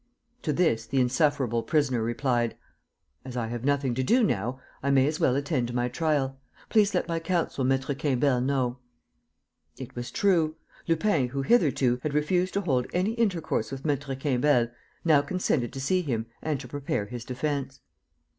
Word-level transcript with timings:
To 0.41 0.51
this 0.51 0.87
the 0.87 0.99
insufferable 0.99 1.61
prisoner 1.61 2.01
replied: 2.01 2.57
"As 3.23 3.37
I 3.37 3.49
have 3.49 3.63
nothing 3.63 3.93
to 3.93 4.01
do 4.01 4.23
now, 4.23 4.59
I 4.81 4.89
may 4.89 5.05
as 5.05 5.19
well 5.19 5.35
attend 5.35 5.67
to 5.67 5.75
my 5.75 5.89
trial. 5.89 6.39
Please 6.69 6.95
let 6.95 7.07
my 7.07 7.19
counsel, 7.19 7.63
Maître 7.63 7.95
Quimbel, 7.95 8.41
know." 8.41 8.79
It 9.77 9.95
was 9.95 10.09
true. 10.09 10.55
Lupin, 10.87 11.27
who, 11.27 11.43
hitherto, 11.43 11.99
had 12.01 12.15
refused 12.15 12.55
to 12.55 12.61
hold 12.61 12.87
any 12.93 13.11
intercourse 13.11 13.71
with 13.71 13.83
Maître 13.83 14.19
Quimbel, 14.19 14.69
now 15.05 15.21
consented 15.21 15.71
to 15.73 15.79
see 15.79 16.01
him 16.01 16.25
and 16.41 16.59
to 16.61 16.67
prepare 16.67 17.05
his 17.05 17.23
defence. 17.23 17.81